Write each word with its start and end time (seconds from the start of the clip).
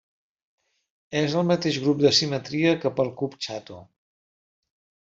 És 1.19 1.35
el 1.41 1.45
mateix 1.51 1.77
grup 1.83 2.01
de 2.07 2.15
simetria 2.21 2.73
que 2.83 2.95
pel 2.99 3.13
cub 3.21 3.39
xato. 3.49 3.79